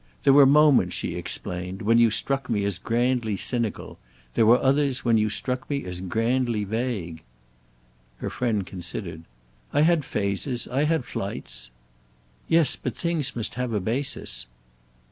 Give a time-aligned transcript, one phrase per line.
[0.23, 3.99] There were moments," she explained, "when you struck me as grandly cynical;
[4.33, 7.21] there were others when you struck me as grandly vague."
[8.17, 9.25] Her friend considered.
[9.71, 10.67] "I had phases.
[10.67, 11.69] I had flights."
[12.47, 14.47] "Yes, but things must have a basis."